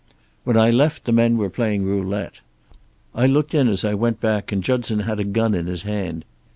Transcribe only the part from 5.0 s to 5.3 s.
had a